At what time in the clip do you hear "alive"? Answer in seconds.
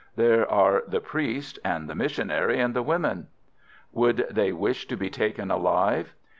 5.51-6.15